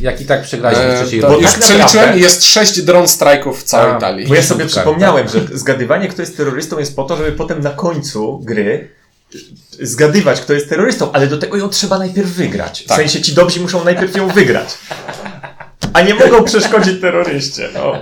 [0.00, 1.42] Jak i tak przegraliśmy w E, trzeciej rundzie.
[1.42, 4.26] już tak przeliczyłem jest sześć drone strike'ów w całej A, talii.
[4.26, 7.70] Bo ja sobie przypomniałem, że zgadywanie, kto jest terrorystą, jest po to, żeby potem na
[7.70, 8.97] końcu gry
[9.80, 12.82] zgadywać, kto jest terrorystą, ale do tego ją trzeba najpierw wygrać.
[12.82, 12.96] W Tak.
[12.96, 14.68] sensie ci dobrzy muszą najpierw ją wygrać.
[15.92, 17.68] A nie mogą przeszkodzić terroryście.
[17.74, 17.92] No.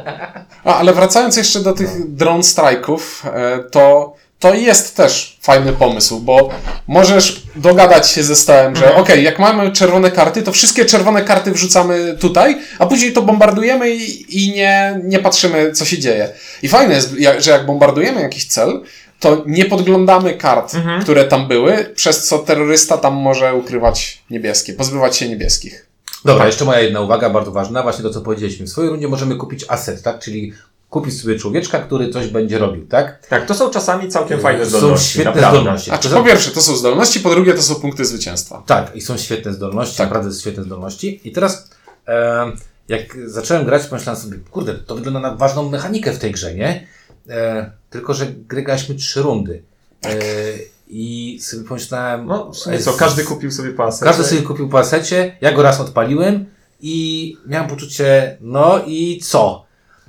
[0.65, 6.21] A, ale wracając jeszcze do tych drone strike'ów, e, to, to jest też fajny pomysł,
[6.21, 6.51] bo
[6.89, 11.53] możesz dogadać się ze stołem, że okej, jak mamy czerwone karty, to wszystkie czerwone karty
[11.53, 16.29] wrzucamy tutaj, a później to bombardujemy i, i nie, nie patrzymy, co się dzieje.
[16.63, 18.83] I fajne jest, że jak bombardujemy jakiś cel,
[19.21, 25.17] to nie podglądamy kart, które tam były, przez co terrorysta tam może ukrywać niebieskie, pozbywać
[25.17, 25.87] się niebieskich.
[26.25, 28.67] Dobra, jeszcze moja jedna uwaga, bardzo ważna, właśnie to, co powiedzieliśmy.
[28.67, 30.19] W swojej rundzie możemy kupić asset, tak?
[30.19, 30.53] Czyli
[30.91, 33.27] kupić sobie człowieczka, który coś będzie robił, tak?
[33.27, 35.09] Tak, to są czasami całkiem fajne Są zdolności.
[35.11, 35.61] świetne naprawdę.
[35.61, 35.91] zdolności.
[35.91, 38.63] A czy Tylko po pierwsze to są zdolności, po drugie to są punkty zwycięstwa.
[38.67, 40.07] Tak, i są świetne zdolności, Tak.
[40.07, 41.21] naprawdę świetne zdolności.
[41.25, 41.71] I teraz,
[42.09, 42.53] e,
[42.89, 46.87] jak zacząłem grać, pomyślałem sobie, kurde, to wygląda na ważną mechanikę w tej grze, nie?
[47.29, 49.63] E, tylko, że gry graliśmy trzy rundy.
[50.05, 50.11] E,
[50.89, 54.09] i sobie pomyślałem, No, w sumie e, co, każdy kupił sobie pasek.
[54.09, 56.47] każdy sobie kupił po asecie, ja go raz odpaliłem
[56.81, 59.67] i miałem poczucie, no i co?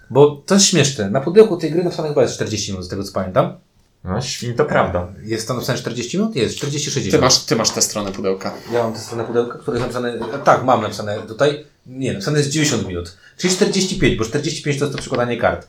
[0.10, 1.10] Bo to jest śmieszne.
[1.10, 3.58] Na pudełku tej gry napisane chyba jest 40 minut, z tego co pamiętam.
[4.04, 5.08] No, świn, to prawda.
[5.24, 6.36] Jest tam napisane 40 minut?
[6.36, 7.12] Jest, 40-60.
[7.12, 8.54] Ty masz, ty masz tę stronę pudełka.
[8.74, 12.50] Ja mam tę stronę pudełka, które jest napisane, tak, mam napisane tutaj, nie, napisane jest
[12.50, 15.68] 90 minut, czyli 45, bo 45 to jest to przekładanie kart.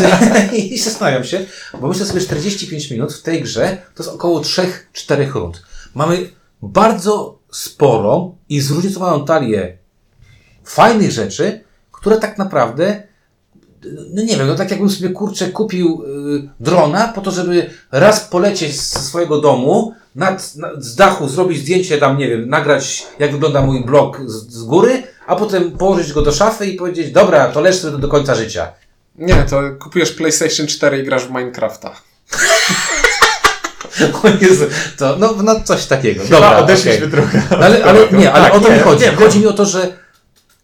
[0.56, 1.46] I zastanawiam się,
[1.80, 5.62] bo myślę sobie 45 minut w tej grze to jest około 3-4 rund.
[5.94, 6.30] Mamy
[6.62, 9.78] bardzo sporą i zróżnicowaną talię
[10.64, 11.60] fajnych rzeczy,
[11.92, 13.02] które tak naprawdę
[14.12, 16.02] no nie wiem, no tak jakbym sobie kurczę kupił
[16.36, 21.58] y, drona po to, żeby raz polecieć ze swojego domu, nad, nad, z dachu zrobić
[21.58, 26.12] zdjęcie tam, nie wiem, nagrać jak wygląda mój blog z, z góry, a potem położyć
[26.12, 28.72] go do szafy i powiedzieć, dobra, to leż sobie do, końca życia.
[29.16, 31.90] Nie, to kupujesz PlayStation 4 i grasz w Minecrafta.
[34.22, 34.64] O Jezu,
[34.98, 36.24] to, no, no coś takiego.
[36.24, 37.10] Chyba Dobra, odeszliśmy okej.
[37.10, 37.42] trochę.
[37.50, 39.04] No, ale, ale nie, ale Tak, o to nie, mi chodzi.
[39.04, 39.96] wiem, chodzi mi o to, że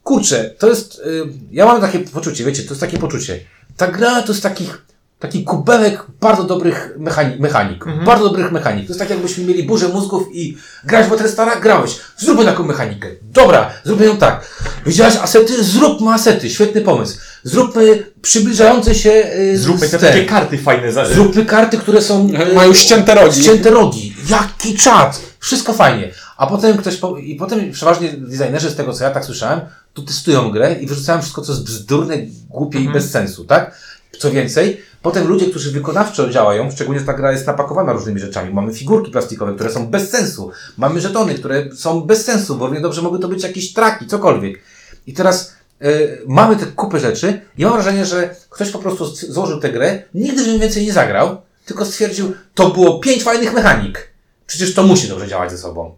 [0.02, 0.98] kurczę, to jest.
[0.98, 3.40] Y, ja mam takie poczucie, wiecie, to jest takie poczucie.
[3.76, 4.83] Ta gra to jest takich,
[5.18, 7.85] taki kubełek bardzo dobrych mechani mechanik.
[8.05, 8.87] Bardzo dobrych mechanik.
[8.87, 11.96] To jest tak, jakbyśmy mieli burzę mózgów i grałeś w Battlestara, grałeś.
[12.16, 13.09] Zróbmy taką mechanikę.
[13.22, 14.46] Dobra, zróbmy ją tak.
[14.87, 15.64] Widziałaś asety?
[15.64, 16.50] Zróbmy asety.
[16.50, 17.18] Świetny pomysł.
[17.42, 19.11] Zróbmy przybliżające się.
[19.52, 20.92] Y, Zróbmy te takie karty fajne.
[20.92, 21.07] Za...
[21.07, 22.29] Zróbmy karty, które są.
[22.35, 23.42] e, Mają ścięte rogi.
[23.42, 24.16] Ścięte rogi.
[24.31, 25.20] Jaki czad!
[25.38, 26.11] Wszystko fajnie.
[26.37, 26.96] A potem ktoś.
[26.96, 27.18] Po...
[27.18, 29.61] I potem przeważnie designerzy, z tego co ja tak słyszałem,
[29.94, 32.14] tu testują grę i wyrzucają wszystko, co jest bzdurne,
[32.50, 33.74] głupie i bez sensu, tak?
[34.18, 38.55] Co więcej, potem ludzie, którzy wykonawczo działają, szczególnie ta gra jest napakowana różnymi rzeczami.
[38.55, 40.51] Mamy figurki plastikowe, które są bez sensu.
[40.77, 44.61] Mamy żetony, które są bez sensu, bo równie dobrze mogły to być jakieś traki, cokolwiek.
[45.07, 49.61] I teraz y, mamy tę kupę rzeczy i mam wrażenie, że ktoś po prostu złożył
[49.61, 54.09] tę grę, nigdy w nią więcej nie zagrał, tylko stwierdził, to było pięć fajnych mechanik.
[54.47, 55.97] Przecież to musi dobrze działać ze sobą.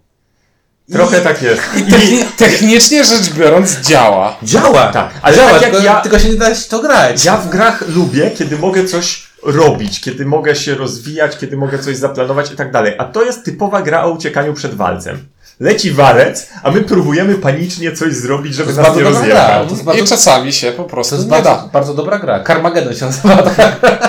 [0.92, 1.62] Trochę tak jest.
[1.90, 4.37] Techni technicznie rzecz biorąc działa.
[4.42, 4.87] Działa!
[4.92, 7.24] Tak, ale działa, tak jak tylko, ja- tylko się nie da się to grać.
[7.24, 11.96] Ja w grach lubię, kiedy mogę coś robić, kiedy mogę się rozwijać, kiedy mogę coś
[11.96, 12.94] zaplanować i tak dalej.
[12.98, 15.18] A to jest typowa gra o uciekaniu przed walcem.
[15.61, 19.59] Leci walec, a my próbujemy panicznie coś zrobić, żeby jest nas bardzo nie dobra gra.
[19.59, 19.85] rozjechał.
[19.85, 21.68] To jest I czasami się po to prostu jest nie bardzo, da.
[21.72, 22.44] bardzo dobra gra.
[22.44, 23.42] Carmageddon się nazywa.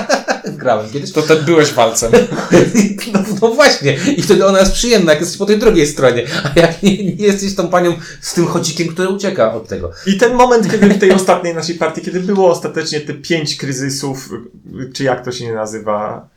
[0.69, 1.11] Grałem kiedyś.
[1.11, 2.11] To ten byłeś walcem.
[3.13, 3.97] No, no właśnie.
[4.17, 6.25] I wtedy ona jest przyjemna, jak jesteś po tej drugiej stronie.
[6.43, 9.91] A jak nie, nie jesteś tą panią z tym chodzikiem, który ucieka od tego.
[10.05, 14.29] I ten moment, kiedy w tej ostatniej naszej partii, kiedy było ostatecznie te pięć kryzysów,
[14.93, 16.29] czy jak to się nie nazywa,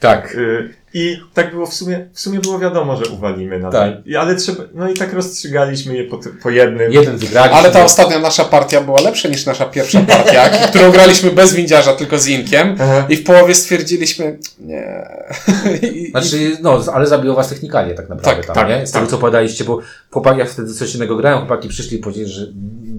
[0.00, 0.34] Tak.
[0.34, 3.92] y, i tak było w sumie, w sumie było wiadomo, że uwalimy na Tak.
[4.18, 6.92] Ale trzeba, no i tak rozstrzygaliśmy je po, po jednym.
[6.92, 7.56] Jeden wygraliśmy.
[7.56, 11.92] Ale ta ostatnia nasza partia była lepsza niż nasza pierwsza partia, którą graliśmy bez windziarza,
[11.94, 12.76] tylko z Inkiem.
[12.80, 13.06] Aha.
[13.08, 15.08] I w połowie stwierdziliśmy, nie.
[15.92, 18.86] I, Znaczy, no, ale zabiło was technikalia tak naprawdę Tak, tam, tak, nie?
[18.86, 19.10] Z tego tak.
[19.10, 19.80] co opowiadaliście, bo
[20.10, 22.46] chłopaki, ja wtedy coś innego grałem, chłopaki przyszli i powiedzieli, że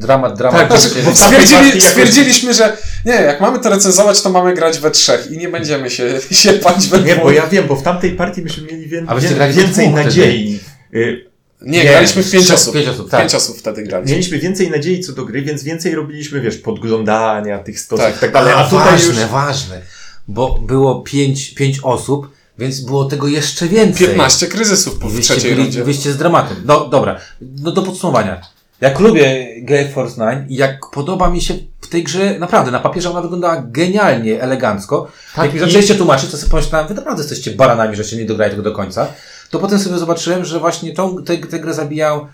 [0.05, 0.69] dramat, dramat.
[0.69, 4.91] Tak, się- bo- Stwierdzili, stwierdziliśmy, że nie, jak mamy to recenzować, to mamy grać we
[4.91, 8.41] trzech i nie będziemy się siepać we Nie, bo ja wiem, bo w tamtej partii
[8.41, 10.59] myśmy mieli grali we więcej nadziei.
[10.93, 11.25] Y,
[11.61, 12.73] Nie, Nie, graliśmy w pięć osób.
[12.73, 13.21] pięć osób, tak.
[13.21, 14.11] Pięć osób wtedy graliśmy.
[14.15, 18.15] Mieliśmy więcej nadziei co do gry, więc więcej robiliśmy, wiesz, podglądania tych stosów Tak.
[18.15, 18.53] i tak dalej.
[18.53, 19.81] A A, tutaj ważne, już ważne.
[20.27, 24.07] Bo było pięć, pięć osób, więc było tego jeszcze więcej.
[24.07, 25.83] 15 kryzysów po wyście, trzeciej byli, rundzie.
[25.83, 26.57] wyście z dramatem.
[26.65, 28.41] No dobra, no do podsumowania.
[28.85, 32.79] Jak lubię Gale Force 9 i jak podoba mi się w tej grze, naprawdę, na
[32.79, 35.07] papierze ona wyglądała genialnie, elegancko.
[35.35, 38.25] Tak, jak mi zaczęliście tłumaczyć, to sobie pomyślałem, wy naprawdę jesteście baranami, że się nie
[38.25, 39.07] dograli tego do końca.
[39.49, 42.27] To potem sobie zobaczyłem, że właśnie tą, tę, tę grę zabijał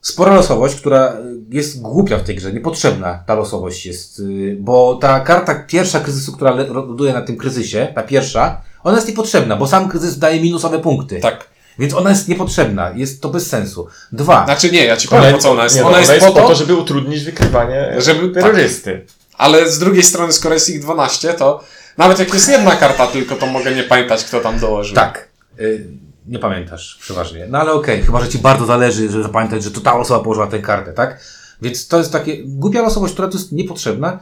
[0.00, 1.16] spora losowość, która
[1.50, 6.32] jest głupia w tej grze, niepotrzebna ta losowość jest, y, bo ta karta pierwsza kryzysu,
[6.32, 10.78] która ląduje na tym kryzysie, ta pierwsza, ona jest niepotrzebna, bo sam kryzys daje minusowe
[10.78, 11.20] punkty.
[11.20, 11.49] Tak.
[11.80, 13.86] Więc ona jest niepotrzebna, jest to bez sensu.
[14.12, 14.44] Dwa.
[14.44, 15.76] Znaczy nie, ja ci powiem po co ona jest.
[15.76, 19.06] nie, no, ona jest po to, żeby utrudnić wykrywanie Żeby- żeby terrorysty.
[19.38, 21.64] ale z drugiej strony, skoro jest ich 12, to
[21.98, 24.94] nawet jak jest jedna karta tylko, to mogę nie pamiętać, kto tam dołożył.
[24.94, 25.28] Tak.
[25.60, 25.86] Y,
[26.26, 27.46] nie pamiętasz przeważnie.
[27.48, 30.46] No ale okej, chyba, że ci bardzo zależy, żeby zapamiętać, że to ta osoba położyła
[30.46, 31.20] tę kartę, tak?
[31.62, 34.18] Więc to jest takie głupia losowość, która tu jest niepotrzebna.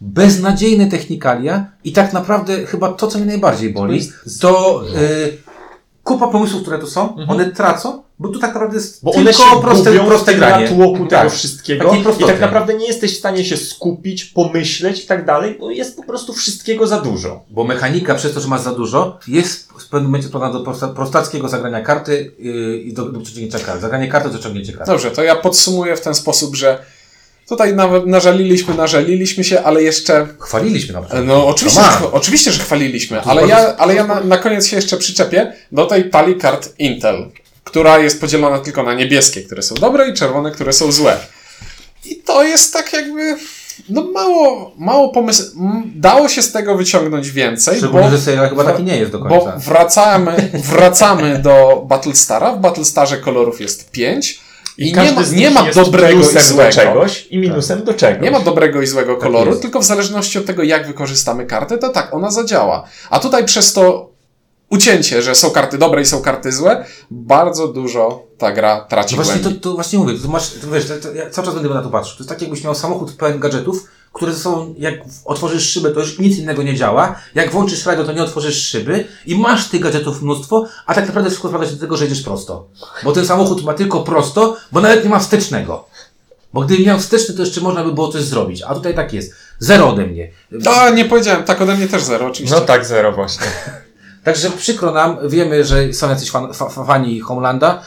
[0.00, 5.47] Beznadziejne technikalia i tak naprawdę chyba to, co mnie najbardziej boli, to y,
[6.08, 9.32] kupa pomysłów, które tu są, one tracą, bo tu tak naprawdę jest Bo tylko one
[9.32, 10.70] się proste, proste granie.
[10.70, 11.20] natłoku Tak.
[11.20, 15.56] tego wszystkiego i tak naprawdę nie jesteś w stanie się skupić, pomyśleć i tak dalej,
[15.60, 17.44] bo jest po prostu wszystkiego za dużo.
[17.50, 20.88] Bo mechanika przez to, że masz za dużo, jest w pewnym momencie skłonna do prosta,
[20.88, 23.80] prostackiego zagrania karty yy, i do, do przeciągnięcia karty.
[23.80, 24.92] Zagranie karty do ciągnięcia karty.
[24.92, 26.78] Dobrze, to ja podsumuję w ten sposób, że
[27.48, 31.26] Tutaj nawet nażaliliśmy, nażaliliśmy się, ale jeszcze Chwaliliśmy na początku.
[31.26, 34.76] No, oczywiście, że, chwa- oczywiście, że chwaliliśmy, ale ja, ale ja na, na koniec się
[34.76, 37.30] jeszcze przyczepię do tej talii kart Intel,
[37.64, 41.16] która jest podzielona tylko na niebieskie, które są dobre i czerwone, które są złe.
[42.04, 43.36] I to jest tak jakby,
[43.88, 45.42] no mało, mało pomysł,
[45.94, 49.18] dało się z tego wyciągnąć więcej, Szczególnie, bo, że serial chyba taki nie jest do
[49.18, 49.56] bo końca.
[49.56, 54.40] wracamy, wracamy do Battlestara, w Battlestarze kolorów jest 5
[54.78, 56.72] i, nie każdy ma, z nie ma dobrego i złego.
[56.72, 58.22] czegoś i minusem do czegoś.
[58.22, 59.62] Nie ma dobrego i złego koloru, jest.
[59.62, 62.84] tylko w zależności od tego, jak wykorzystamy kartę, to tak, ona zadziała.
[63.10, 64.10] A tutaj przez to
[64.70, 69.22] ucięcie, że są karty dobre i są karty złe, bardzo dużo ta gra traci No
[69.22, 71.68] właśnie, to, to właśnie mówię, to masz, to wiesz, to, to, ja cały czas będę
[71.68, 72.16] na to patrzył.
[72.16, 74.94] To jest tak, jakbyś miał samochód pełen gadżetów, które są, jak
[75.24, 77.20] otworzysz szybę, to już nic innego nie działa.
[77.34, 81.30] Jak włączysz radio, to nie otworzysz szyby i masz tych gadżetów mnóstwo, a tak naprawdę
[81.30, 82.68] wszystko sprowadza się do tego, że jedziesz prosto.
[83.04, 85.84] Bo ten samochód ma tylko prosto, bo nawet nie ma wstecznego.
[86.52, 88.62] Bo gdyby miał wsteczny, to jeszcze można by było coś zrobić.
[88.62, 89.34] A tutaj tak jest.
[89.58, 90.30] Zero ode mnie.
[90.66, 92.56] A, nie powiedziałem, tak ode mnie też zero, oczywiście.
[92.56, 93.46] No tak, zero właśnie.
[94.24, 97.82] Także przykro nam, wiemy, że są jacyś fan, fa, fa, fani Homelanda,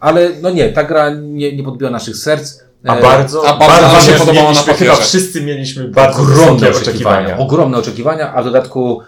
[0.00, 2.58] ale no nie, ta gra nie, nie podbiła naszych serc.
[2.88, 4.76] A E, bardzo, a bardzo bardzo się podobało na papierze.
[4.84, 6.78] Chyba wszyscy mieliśmy bardzo ogromne oczekiwania.
[6.80, 7.38] oczekiwania.
[7.38, 9.00] Ogromne oczekiwania, a w dodatku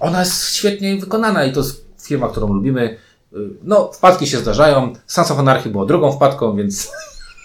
[0.00, 2.98] ona jest świetnie wykonana i to jest firma, którą lubimy.
[3.32, 4.92] Y, No, wpadki się zdarzają.
[5.06, 6.90] Sons of Anarchy było drugą wpadką, więc.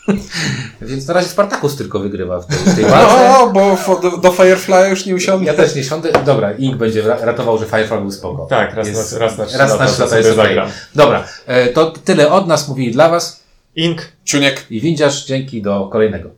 [0.81, 3.29] więc na razie Spartacus tylko wygrywa w tej, w tej walce.
[3.39, 5.45] No, bo do, do Firefly już nie usiądę.
[5.45, 6.09] Ja też nie siądę.
[6.25, 8.45] Dobra, Ink będzie ra- ratował, że Firefly był spoko.
[8.49, 10.69] Tak, raz Jest- na, raz na trzy raz na lata trzy lata sobie jest zagram.
[10.95, 13.43] Dobra, e, to tyle od nas mówili dla Was
[13.77, 14.65] Ink Ciuniek.
[14.69, 15.25] i Windziarz.
[15.25, 16.29] Dzięki do kolejnego.